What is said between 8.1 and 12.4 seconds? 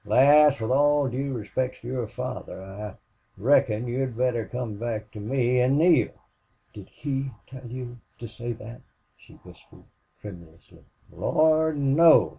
to say that?" she whispered, tremulously. "Lord, no!"